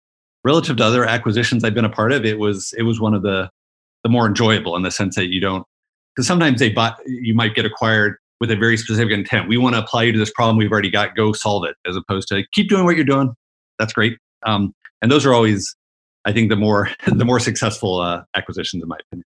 [0.44, 2.24] relative to other acquisitions I've been a part of.
[2.24, 3.50] It was it was one of the
[4.04, 5.64] the more enjoyable in the sense that you don't
[6.14, 9.48] because sometimes they bought you might get acquired with a very specific intent.
[9.48, 11.16] We want to apply you to this problem we've already got.
[11.16, 13.34] Go solve it, as opposed to keep doing what you're doing.
[13.78, 14.16] That's great.
[14.46, 15.74] Um, and those are always,
[16.24, 19.24] I think, the more the more successful uh, acquisitions, in my opinion.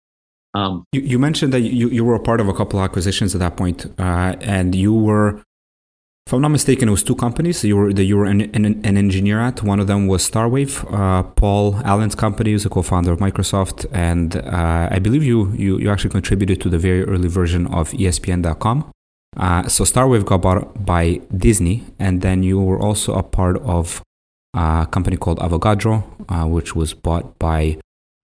[0.53, 3.35] Um, you, you, mentioned that you, you were a part of a couple of acquisitions
[3.35, 5.43] at that point, uh, and you were,
[6.25, 8.65] if I'm not mistaken, it was two companies you were that you were an, an,
[8.65, 9.61] an, engineer at.
[9.61, 14.37] One of them was Starwave, uh, Paul Allen's company, who's a co-founder of Microsoft, and
[14.37, 18.91] uh, I believe you, you you actually contributed to the very early version of ESPN.com.
[19.37, 24.01] Uh, so Starwave got bought by Disney, and then you were also a part of
[24.55, 27.77] a company called Avogadro, uh, which was bought by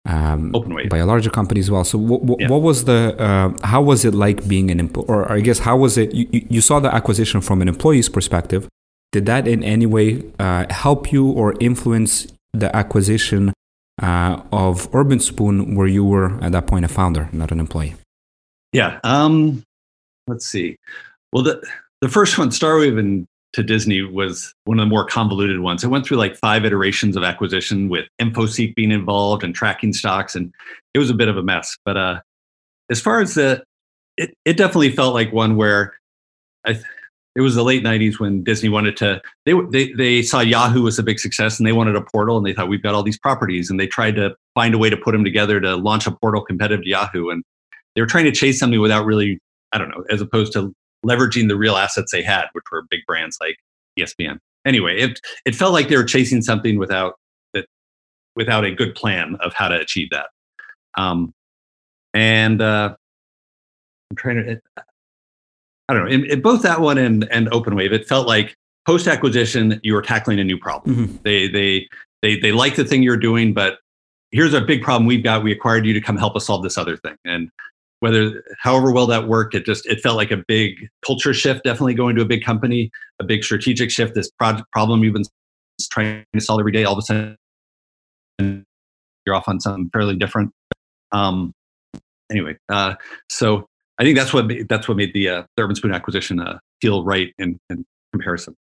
[0.05, 0.51] um,
[0.89, 1.83] by a larger company as well.
[1.83, 2.49] So, w- w- yeah.
[2.49, 3.15] what was the?
[3.17, 5.05] Uh, how was it like being an employee?
[5.07, 6.13] Or I guess how was it?
[6.13, 8.67] You, you, saw the acquisition from an employee's perspective.
[9.11, 13.53] Did that in any way uh, help you or influence the acquisition
[14.01, 17.95] uh, of Urban Spoon, where you were at that point a founder, not an employee?
[18.73, 18.99] Yeah.
[19.03, 19.63] Um,
[20.27, 20.77] let's see.
[21.31, 21.65] Well, the
[22.01, 25.81] the first one, Starwave and to Disney was one of the more convoluted ones.
[25.81, 30.35] It went through like five iterations of acquisition with InfoSeek being involved and tracking stocks,
[30.35, 30.53] and
[30.93, 31.77] it was a bit of a mess.
[31.85, 32.19] But uh,
[32.91, 33.63] as far as the,
[34.17, 35.93] it, it definitely felt like one where
[36.67, 36.81] I,
[37.37, 39.21] it was the late '90s when Disney wanted to.
[39.45, 42.45] They they they saw Yahoo was a big success, and they wanted a portal, and
[42.45, 44.97] they thought we've got all these properties, and they tried to find a way to
[44.97, 47.41] put them together to launch a portal competitive to Yahoo, and
[47.95, 49.39] they were trying to chase something without really,
[49.71, 50.73] I don't know, as opposed to
[51.05, 53.57] leveraging the real assets they had, which were big brands like
[53.99, 54.39] ESPN.
[54.65, 57.15] Anyway, it it felt like they were chasing something without
[57.53, 57.67] that
[58.35, 60.27] without a good plan of how to achieve that.
[60.97, 61.33] Um,
[62.13, 62.95] and uh,
[64.09, 64.51] I'm trying to.
[64.53, 64.63] It,
[65.87, 66.11] I don't know.
[66.11, 68.55] In, in, both that one and and OpenWave, it felt like
[68.87, 70.95] post acquisition you were tackling a new problem.
[70.95, 71.15] Mm-hmm.
[71.23, 71.87] They they
[72.21, 73.79] they they like the thing you're doing, but
[74.31, 75.43] here's a big problem we've got.
[75.43, 77.49] We acquired you to come help us solve this other thing, and
[78.05, 81.95] whether however well that worked it just it felt like a big culture shift definitely
[81.95, 85.23] going to a big company a big strategic shift this problem you've been
[85.89, 87.35] trying to solve every day all of a sudden
[89.25, 90.51] you're off on something fairly different.
[91.11, 91.51] Um,
[92.29, 92.93] anyway uh,
[93.27, 93.65] so
[93.97, 97.03] i think that's what that's what made the, uh, the urban spoon acquisition uh, feel
[97.03, 98.55] right in, in comparison.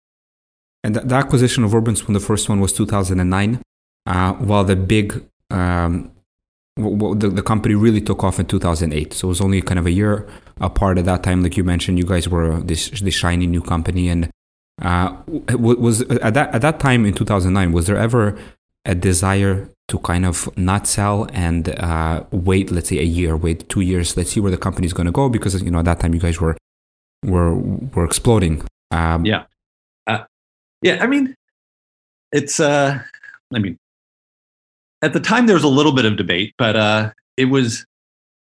[0.84, 3.60] And the, acquisition of urban spoon the first one was 2009
[4.06, 6.12] uh, while the big um,
[6.78, 9.92] the, the company really took off in 2008 so it was only kind of a
[9.92, 10.28] year
[10.62, 11.44] apart at that time.
[11.44, 14.08] Like you mentioned you guys were this this shiny new company.
[14.08, 14.30] And
[14.82, 18.38] uh, was at that at that time in 2009 was there ever
[18.86, 23.68] a desire to kind of not sell and uh, wait let's say a year wait
[23.70, 25.30] two years let's see where the company's going to go?
[25.30, 26.56] Because you know at that time you guys were
[27.26, 28.64] were were exploding.
[28.92, 29.44] Um, yeah.
[30.08, 30.24] Uh,
[30.82, 31.36] yeah i mean
[32.32, 33.00] it's uh
[33.54, 33.78] i mean
[35.02, 37.86] at the time there was a little bit of debate, but uh, it was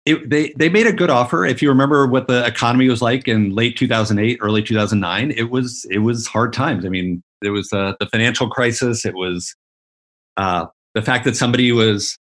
[0.04, 1.44] it, they they made a good offer.
[1.44, 5.84] If you remember what the economy was like in late 2008, early 2009, it was
[5.90, 6.86] it was hard times.
[6.86, 9.04] I mean, there was uh, the financial crisis.
[9.04, 9.54] It was
[10.36, 12.16] uh, the fact that somebody was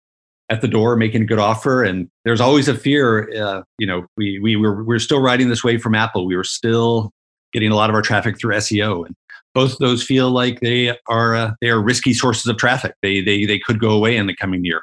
[0.50, 3.30] at the door making a good offer, and there's always a fear.
[3.36, 6.26] Uh, you know, we we were we we're still riding this wave from Apple.
[6.26, 7.12] We were still
[7.52, 9.16] getting a lot of our traffic through SEO, and
[9.54, 12.96] both of those feel like they are uh, they are risky sources of traffic.
[13.02, 14.82] They they they could go away in the coming year.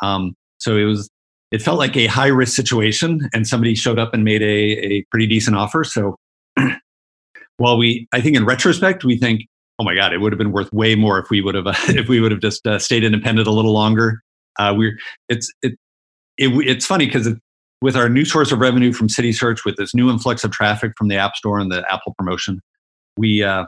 [0.00, 1.08] Um, so it was
[1.52, 5.04] it felt like a high risk situation, and somebody showed up and made a a
[5.10, 5.84] pretty decent offer.
[5.84, 6.16] So
[7.58, 9.42] while we I think in retrospect we think
[9.78, 11.74] oh my god it would have been worth way more if we would have uh,
[11.88, 14.20] if we would have just uh, stayed independent a little longer.
[14.58, 14.98] Uh, we're
[15.28, 15.74] it's it,
[16.38, 17.38] it it's funny because it,
[17.82, 20.92] with our new source of revenue from City Search, with this new influx of traffic
[20.96, 22.62] from the App Store and the Apple promotion,
[23.18, 23.66] we uh,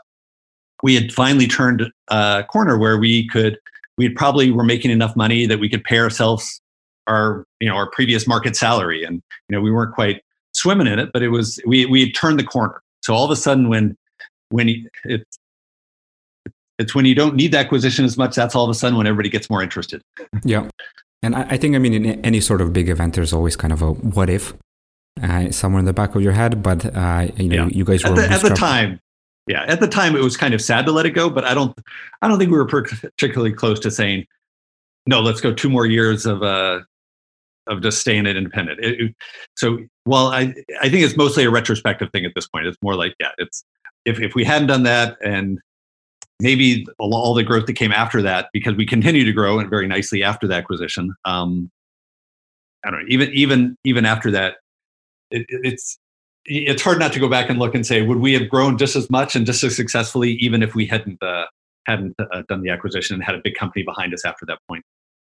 [0.83, 3.59] we had finally turned a corner where we could
[3.97, 6.61] we probably were making enough money that we could pay ourselves
[7.07, 9.05] our you know our previous market salary.
[9.05, 12.14] And you know we weren't quite swimming in it but it was we we had
[12.14, 12.81] turned the corner.
[13.03, 13.97] So all of a sudden when
[14.51, 15.38] when it's
[16.79, 19.07] it's when you don't need the acquisition as much that's all of a sudden when
[19.07, 20.03] everybody gets more interested.
[20.45, 20.69] Yeah.
[21.23, 23.73] And I, I think i mean in any sort of big event there's always kind
[23.73, 24.55] of a what if
[25.21, 27.71] uh, somewhere in the back of your head but uh, you know yeah.
[27.73, 29.01] you guys were at the, at the time
[29.49, 31.55] yeah at the time it was kind of sad to let it go but i
[31.55, 31.77] don't
[32.23, 34.27] i don't think we were particularly close to saying
[35.07, 36.81] no let's go two more years of uh
[37.69, 38.81] of just staying it independent.
[38.83, 39.15] It, it,
[39.57, 42.67] so while i i think it's mostly a retrospective thing at this point.
[42.67, 43.65] It's more like yeah it's
[44.05, 45.59] if, if we hadn't done that and
[46.41, 49.87] maybe all the growth that came after that because we continue to grow and very
[49.87, 51.71] nicely after the acquisition um
[52.85, 54.57] i don't know even even even after that
[55.31, 55.99] it, it's
[56.49, 58.97] it's hard not to go back and look and say, would we have grown just
[58.97, 61.45] as much and just as successfully even if we hadn't uh,
[61.87, 64.85] hadn't uh, done the acquisition and had a big company behind us after that point?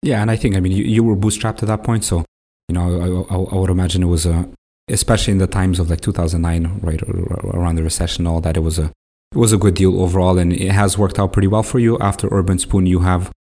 [0.03, 2.25] Yeah, and I think I mean you, you were bootstrapped at that point, so
[2.69, 4.49] you know I, I, I would imagine it was a
[4.89, 8.79] especially in the times of like 2009, right around the recession, all that it was
[8.79, 8.93] a
[9.33, 11.99] it was a good deal overall, and it has worked out pretty well for you.
[11.99, 13.33] After Urban Spoon, you have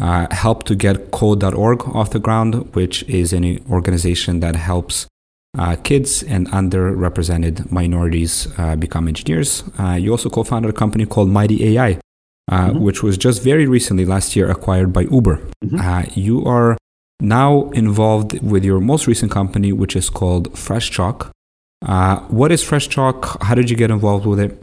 [0.00, 5.08] uh, helped to get Code.org off the ground, which is an organization that helps
[5.58, 9.64] uh, kids and underrepresented minorities uh, become engineers.
[9.78, 11.98] Uh, you also co founded a company called Mighty AI,
[12.50, 12.80] uh, mm-hmm.
[12.80, 15.36] which was just very recently, last year, acquired by Uber.
[15.64, 15.80] Mm-hmm.
[15.80, 16.76] Uh, you are
[17.20, 21.30] now involved with your most recent company, which is called Fresh Chalk.
[21.84, 23.42] Uh, what is Fresh Chalk?
[23.42, 24.62] How did you get involved with it?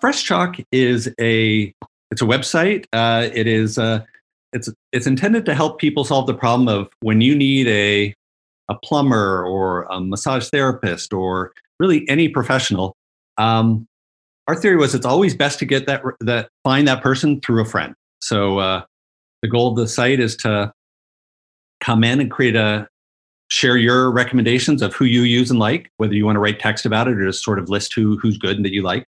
[0.00, 1.72] Fresh Chalk is a
[2.10, 2.84] it's a website.
[2.92, 3.78] it is
[4.52, 8.14] it's it's intended to help people solve the problem of when you need a
[8.70, 12.96] a plumber or a massage therapist or really any professional.
[13.36, 13.86] Um,
[14.46, 17.64] our theory was it's always best to get that that find that person through a
[17.64, 17.94] friend.
[18.20, 18.82] So uh,
[19.42, 20.72] the goal of the site is to
[21.80, 22.88] come in and create a
[23.48, 26.86] share your recommendations of who you use and like, whether you want to write text
[26.86, 29.04] about it or just sort of list who who's good and that you like,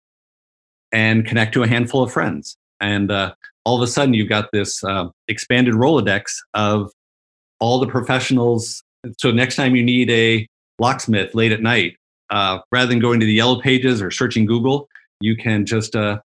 [0.93, 2.57] and connect to a handful of friends.
[2.81, 6.93] And uh, all of a sudden, you've got this uh, expanded Rolodex of
[7.59, 8.83] all the professionals
[9.19, 10.47] so next time you need a
[10.79, 11.97] locksmith late at night,
[12.31, 14.89] uh, rather than going to the yellow pages or searching Google,
[15.21, 16.19] you can just uh,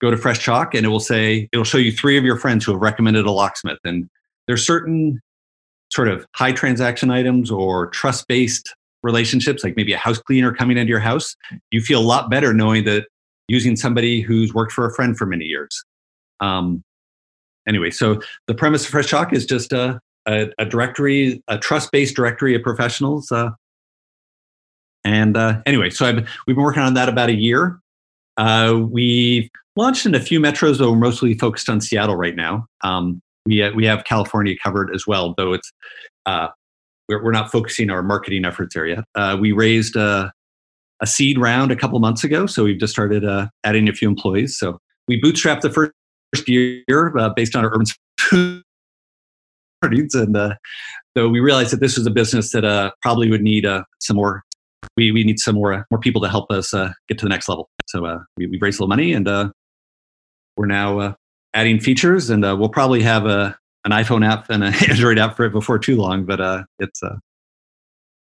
[0.00, 2.64] go to Fresh Chalk and it will say it'll show you three of your friends
[2.64, 3.78] who have recommended a locksmith.
[3.84, 4.08] And
[4.46, 5.20] there's certain
[5.90, 10.76] sort of high transaction items or trust based relationships, like maybe a house cleaner coming
[10.76, 11.36] into your house.
[11.70, 13.06] You feel a lot better knowing that
[13.48, 15.84] using somebody who's worked for a friend for many years.
[16.40, 16.82] Um,
[17.68, 22.14] anyway, so the premise of Fresh Chalk is just uh, a, a directory, a trust-based
[22.14, 23.30] directory of professionals.
[23.30, 23.50] Uh,
[25.04, 27.78] and uh, anyway, so I've, we've been working on that about a year.
[28.36, 32.66] Uh, we've launched in a few metros, though we're mostly focused on Seattle right now.
[32.82, 35.70] Um, we, uh, we have California covered as well, though it's
[36.26, 36.48] uh,
[37.08, 39.04] we're, we're not focusing our marketing efforts there yet.
[39.38, 40.32] We raised a,
[41.00, 43.24] a seed round a couple months ago, so we've just started
[43.62, 44.56] adding a few employees.
[44.56, 45.92] So we bootstrapped the first
[46.46, 48.63] year uh, based on our urban
[50.14, 50.54] and uh,
[51.16, 54.16] so we realized that this was a business that uh, probably would need uh, some
[54.16, 54.42] more.
[54.96, 57.28] We, we need some more uh, more people to help us uh, get to the
[57.28, 57.68] next level.
[57.88, 59.26] So uh, we, we raised a little money, and
[60.56, 61.16] we're now
[61.54, 65.44] adding features, and we'll probably have a an iPhone app and an Android app for
[65.44, 66.24] it before too long.
[66.24, 67.00] But it's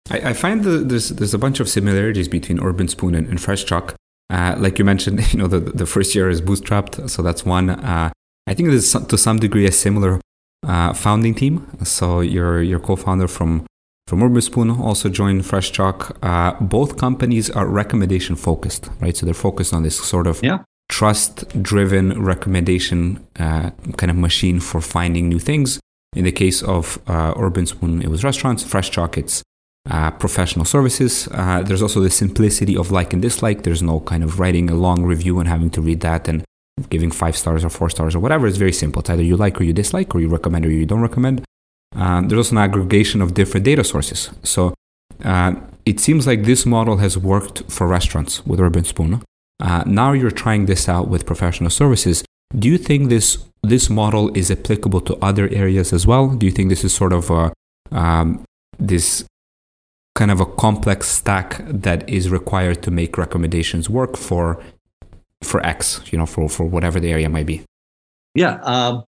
[0.10, 3.66] I, I, find that there's there's a bunch of similarities between Urbanspoon and, and Fresh
[3.66, 3.96] Chalk.
[4.30, 7.72] Uh, like you mentioned, you know the the first year is bootstrapped, so that's one.
[7.72, 8.12] Uh,
[8.48, 10.20] I think there's to some degree a similar
[10.66, 11.68] uh, founding team.
[11.84, 13.66] So your your co-founder from
[14.08, 16.18] from Urbanspoon also joined Fresh Chalk.
[16.22, 19.18] Uh, both companies are recommendation focused, right?
[19.18, 20.60] So they're focused on this sort of yeah.
[20.90, 25.80] trust driven recommendation uh, kind of machine for finding new things.
[26.16, 28.64] In the case of uh, Urbanspoon, it was restaurants.
[28.64, 29.44] Fresh Chalk, it's
[29.90, 31.28] uh, professional services.
[31.32, 33.64] Uh, there's also the simplicity of like and dislike.
[33.64, 36.44] There's no kind of writing a long review and having to read that and
[36.90, 38.48] giving five stars or four stars or whatever.
[38.48, 39.00] It's very simple.
[39.00, 41.44] It's either you like or you dislike, or you recommend or you don't recommend.
[41.96, 44.30] Um, there's also an aggregation of different data sources.
[44.44, 44.74] So
[45.24, 49.22] uh, it seems like this model has worked for restaurants with Urbanspoon.
[49.60, 52.26] Uh, now you're trying this out with professional services.
[52.58, 56.30] Do you think this this model is applicable to other areas as well?
[56.30, 57.52] Do you think this is sort of a,
[57.92, 58.44] um,
[58.78, 59.26] this
[60.14, 64.62] kind of a complex stack that is required to make recommendations work for
[65.46, 67.64] for X, you know, for for whatever the area might be.
[68.34, 69.04] Yeah, um,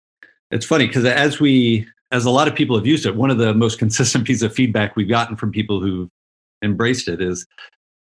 [0.52, 3.38] it's funny because as we as a lot of people have used it, one of
[3.38, 6.10] the most consistent pieces of feedback we've gotten from people who've
[6.64, 7.46] embraced it is,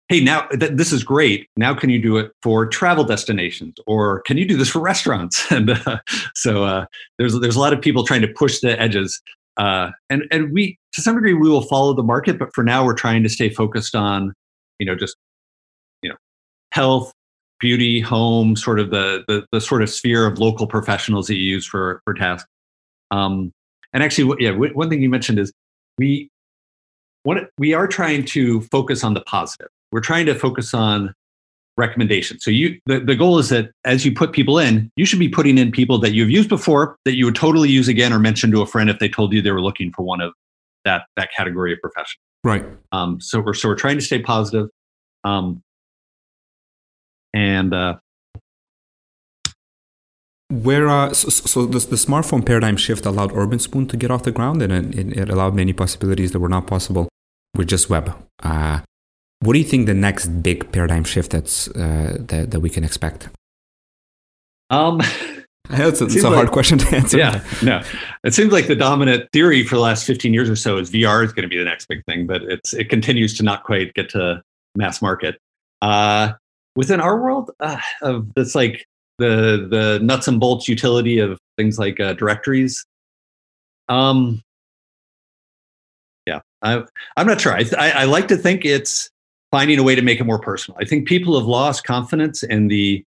[0.09, 1.49] "Hey, now th- this is great.
[1.57, 5.47] Now can you do it for travel destinations, or can you do this for restaurants?"
[5.51, 5.99] and uh,
[6.35, 6.87] so uh,
[7.19, 9.21] there's there's a lot of people trying to push the edges,
[9.57, 12.85] uh, and and we to some degree we will follow the market, but for now
[12.85, 14.33] we're trying to stay focused on,
[14.79, 15.17] you know, just
[16.03, 16.17] you know,
[16.73, 17.13] health,
[17.61, 21.45] beauty, home, sort of the, the, the sort of sphere of local professionals that you
[21.45, 22.49] use for for tasks.
[23.11, 23.53] Um,
[23.93, 25.52] and actually, yeah, one thing you mentioned is
[25.98, 26.29] we
[27.23, 29.69] what we are trying to focus on the positive.
[29.92, 31.15] We're trying to focus on
[31.77, 32.44] recommendations.
[32.44, 35.29] So you the, the goal is that as you put people in, you should be
[35.29, 38.50] putting in people that you've used before that you would totally use again or mention
[38.52, 40.33] to a friend if they told you they were looking for one of
[40.85, 42.21] that that category of profession.
[42.44, 42.65] Right.
[42.92, 44.69] Um, so we're so we're trying to stay positive.
[45.25, 45.63] Um,
[47.35, 47.97] and uh,
[50.51, 54.31] where uh, so, so the, the, smartphone paradigm shift allowed Urbanspoon to get off the
[54.31, 57.09] ground, and it, it allowed many possibilities that were not possible
[57.57, 58.15] with just web.
[58.43, 58.81] Uh,
[59.41, 62.85] what do you think the next big paradigm shift that's uh, that, that we can
[62.85, 63.29] expect?
[64.71, 65.01] Um,
[65.71, 67.19] I know it's, a, it's a hard question to answer.
[67.19, 67.83] Yeah, no,
[68.23, 71.25] it seems like the dominant theory for the last 15 years or so is VR
[71.25, 73.93] is going to be the next big thing, but it's it continues to not quite
[73.95, 74.43] get to
[74.77, 75.41] mass market.
[75.83, 76.35] Uh,
[76.77, 78.87] within our world, uh, of this like
[79.18, 82.85] the the nuts and bolts utility of things like uh, directories.
[83.88, 84.42] Um,
[86.27, 86.83] yeah, I,
[87.16, 87.52] I'm not sure.
[87.52, 89.10] I, I, I like to think it's
[89.50, 90.79] finding a way to make it more personal.
[90.81, 93.04] I think people have lost confidence in the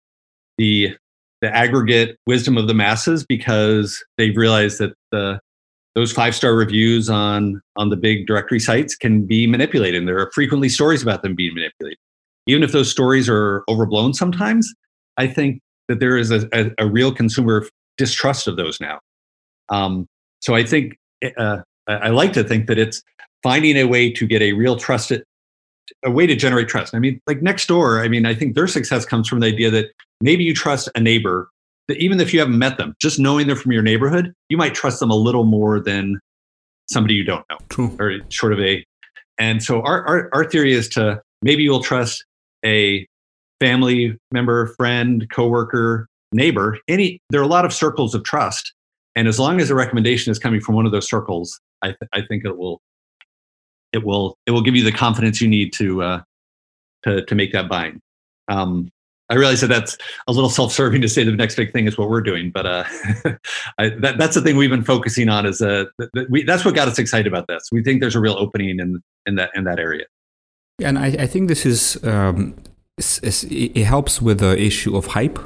[0.58, 0.96] the
[1.40, 5.40] the aggregate wisdom of the masses because they've realized that the
[5.94, 10.30] those five star reviews on on the big directory sites can be manipulated there are
[10.32, 11.98] frequently stories about them being manipulated
[12.46, 14.72] even if those stories are overblown sometimes
[15.16, 17.66] i think that there is a, a, a real consumer
[17.96, 18.98] distrust of those now
[19.70, 20.06] um,
[20.40, 20.96] so i think
[21.36, 23.02] uh, i like to think that it's
[23.42, 25.22] finding a way to get a real trusted
[26.02, 26.94] a way to generate trust.
[26.94, 29.86] I mean, like Nextdoor, I mean, I think their success comes from the idea that
[30.20, 31.50] maybe you trust a neighbor
[31.88, 34.74] that even if you haven't met them, just knowing they're from your neighborhood, you might
[34.74, 36.18] trust them a little more than
[36.90, 37.58] somebody you don't know.
[37.68, 37.94] True.
[37.98, 38.84] Or sort of a
[39.38, 42.24] and so our, our our theory is to maybe you'll trust
[42.64, 43.06] a
[43.60, 46.78] family member, friend, coworker, neighbor.
[46.88, 48.72] Any there are a lot of circles of trust.
[49.16, 52.10] And as long as the recommendation is coming from one of those circles, I, th-
[52.12, 52.80] I think it will
[53.92, 56.22] it will it will give you the confidence you need to uh,
[57.04, 58.00] to to make that buying.
[58.48, 58.90] Um,
[59.30, 59.96] I realize that that's
[60.26, 62.84] a little self-serving to say the next big thing is what we're doing, but uh,
[63.78, 65.46] I, that, that's the thing we've been focusing on.
[65.46, 67.70] Is uh, that we, that's what got us excited about this.
[67.72, 70.04] We think there's a real opening in in that in that area.
[70.82, 72.54] And I, I think this is um,
[72.98, 75.38] it helps with the issue of hype.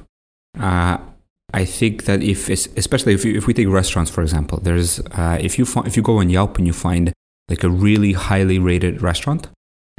[0.59, 0.99] Uh,
[1.55, 5.59] I think that if, especially if, if we take restaurants for example, there's uh, if
[5.59, 7.13] you if you go on Yelp and you find
[7.49, 9.49] like a really highly rated restaurant.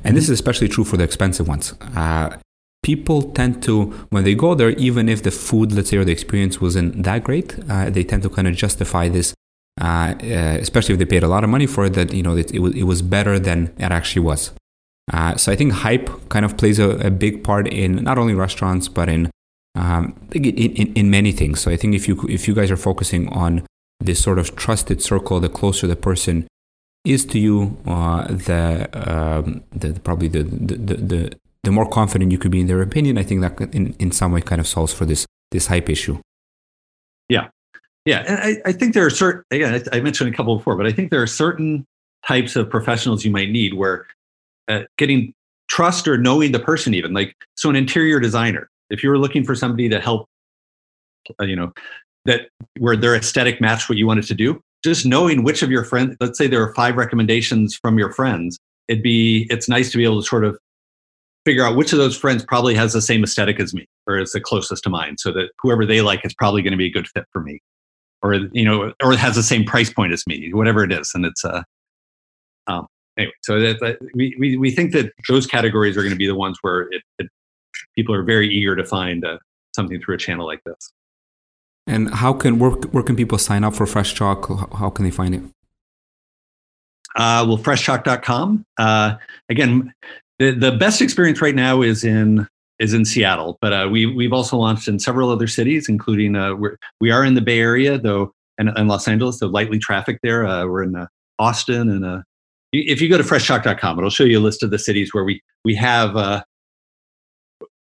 [0.03, 1.73] And this is especially true for the expensive ones.
[1.95, 2.37] Uh,
[2.83, 6.11] people tend to, when they go there, even if the food, let's say, or the
[6.11, 9.33] experience wasn't that great, uh, they tend to kind of justify this,
[9.81, 12.37] uh, uh especially if they paid a lot of money for it, that, you know,
[12.37, 14.51] it, it, was, it was better than it actually was.
[15.11, 18.35] Uh, so I think hype kind of plays a, a, big part in not only
[18.35, 19.31] restaurants, but in,
[19.75, 21.61] um, in, in, in many things.
[21.61, 23.65] So I think if you, if you guys are focusing on
[23.99, 26.47] this sort of trusted circle, the closer the person
[27.05, 32.37] is to you uh, the, um, the, probably the, the, the, the more confident you
[32.37, 33.17] could be in their opinion.
[33.17, 36.19] I think that in, in some way kind of solves for this this hype issue.
[37.27, 37.49] Yeah,
[38.05, 40.75] yeah, and I, I think there are certain again I, I mentioned a couple before,
[40.75, 41.85] but I think there are certain
[42.25, 44.07] types of professionals you might need where
[44.69, 45.33] uh, getting
[45.69, 49.43] trust or knowing the person even like so an interior designer if you were looking
[49.43, 50.25] for somebody to help
[51.39, 51.71] uh, you know
[52.25, 52.49] that
[52.79, 56.15] where their aesthetic matched what you wanted to do just knowing which of your friends,
[56.19, 58.57] let's say there are five recommendations from your friends,
[58.87, 60.57] it'd be, it's nice to be able to sort of
[61.45, 64.31] figure out which of those friends probably has the same aesthetic as me or is
[64.31, 66.91] the closest to mine so that whoever they like is probably going to be a
[66.91, 67.59] good fit for me
[68.21, 71.11] or, you know, or has the same price point as me, whatever it is.
[71.13, 71.63] And it's, uh,
[73.19, 76.27] anyway, so that, that, we, we, we think that those categories are going to be
[76.27, 77.27] the ones where it, it
[77.95, 79.37] people are very eager to find uh,
[79.75, 80.91] something through a channel like this.
[81.85, 84.47] And how can where, where can people sign up for Fresh Chalk?
[84.75, 85.41] How can they find it?
[87.15, 88.65] Uh, well, freshchalk.com.
[88.77, 89.15] Uh,
[89.49, 89.91] again,
[90.37, 92.47] the, the best experience right now is in
[92.79, 96.55] is in Seattle, but uh, we we've also launched in several other cities, including uh,
[96.55, 99.39] we're, we are in the Bay Area though, and, and Los Angeles.
[99.39, 100.45] So lightly trafficked there.
[100.45, 101.07] Uh, we're in uh,
[101.39, 102.21] Austin, and uh,
[102.71, 105.41] if you go to freshchalk.com, it'll show you a list of the cities where we
[105.65, 106.43] we have uh,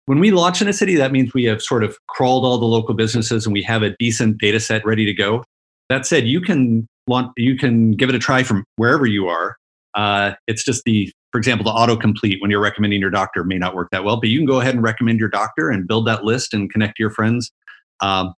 [0.06, 2.66] when we launch in a city, that means we have sort of crawled all the
[2.66, 5.44] local businesses and we have a decent data set ready to go.
[5.90, 9.58] That said, you can want you can give it a try from wherever you are.
[9.96, 13.76] Uh, it's just the, for example, the autocomplete when you're recommending your doctor may not
[13.76, 16.24] work that well, but you can go ahead and recommend your doctor and build that
[16.24, 17.52] list and connect to your friends.
[18.00, 18.34] Um,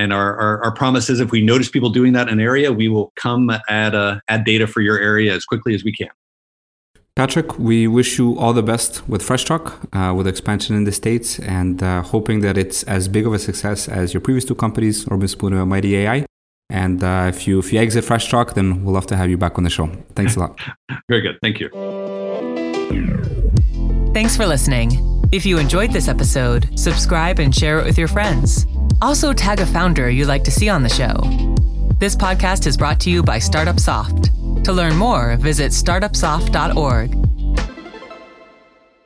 [0.00, 2.72] and our, our, our, promise is if we notice people doing that in an area,
[2.72, 6.08] we will come add, uh, add data for your area as quickly as we can.
[7.14, 10.92] Patrick, we wish you all the best with Fresh Chalk, uh, with expansion in the
[10.92, 14.54] States, and uh, hoping that it's as big of a success as your previous two
[14.54, 16.24] companies, Urbanspoon and Mighty AI.
[16.70, 19.36] And uh, if you if you exit Fresh Chalk, then we'll love to have you
[19.36, 19.88] back on the show.
[20.14, 20.58] Thanks a lot.
[21.10, 21.36] Very good.
[21.42, 21.68] Thank you.
[24.14, 24.88] Thanks for listening.
[25.32, 28.66] If you enjoyed this episode, subscribe and share it with your friends.
[29.02, 31.14] Also, tag a founder you'd like to see on the show.
[31.98, 34.30] This podcast is brought to you by Startup Soft.
[34.64, 37.39] To learn more, visit startupsoft.org